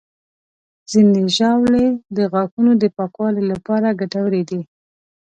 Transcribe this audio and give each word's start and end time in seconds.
ځینې 0.91 1.21
ژاولې 1.37 1.85
د 2.17 2.19
غاښونو 2.31 2.71
د 2.81 2.83
پاکوالي 2.97 3.43
لپاره 3.51 3.97
ګټورې 4.01 4.41
دي. 4.49 4.61